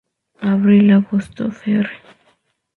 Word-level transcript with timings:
Abril-agosto, 0.53 1.51
fr. 1.61 1.85